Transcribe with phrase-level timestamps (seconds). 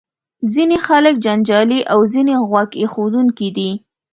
[0.53, 3.71] ځینې خلک جنجالي او ځینې غوږ ایښودونکي دي.